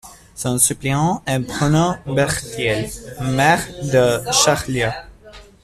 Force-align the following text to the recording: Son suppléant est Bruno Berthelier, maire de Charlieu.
Son 0.33 0.57
suppléant 0.57 1.21
est 1.27 1.37
Bruno 1.37 1.93
Berthelier, 2.07 2.89
maire 3.21 3.59
de 3.83 4.23
Charlieu. 4.31 4.89